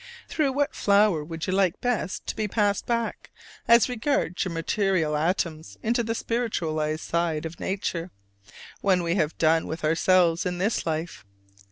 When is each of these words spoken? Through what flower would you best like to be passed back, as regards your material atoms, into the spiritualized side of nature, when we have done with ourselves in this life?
Through 0.27 0.53
what 0.53 0.73
flower 0.73 1.23
would 1.23 1.45
you 1.45 1.53
best 1.79 1.83
like 1.83 2.25
to 2.25 2.35
be 2.35 2.47
passed 2.47 2.87
back, 2.87 3.29
as 3.67 3.87
regards 3.87 4.43
your 4.43 4.51
material 4.51 5.15
atoms, 5.15 5.77
into 5.83 6.01
the 6.01 6.15
spiritualized 6.15 7.03
side 7.03 7.45
of 7.45 7.59
nature, 7.59 8.09
when 8.81 9.03
we 9.03 9.13
have 9.13 9.37
done 9.37 9.67
with 9.67 9.83
ourselves 9.83 10.43
in 10.43 10.57
this 10.57 10.87
life? 10.87 11.23